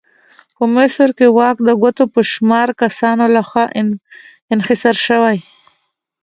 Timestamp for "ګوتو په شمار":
1.81-2.67